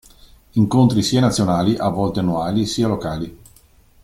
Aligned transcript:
Incontri 0.53 1.03
sia 1.03 1.19
nazionali 1.21 1.77
(a 1.77 1.89
volte 1.89 2.21
annuali) 2.21 2.65
sia 2.65 2.87
locali. 2.87 3.37